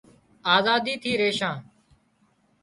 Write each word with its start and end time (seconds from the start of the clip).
آزادي 0.55 0.93
ٿي 1.01 1.11
ريشان 1.21 1.57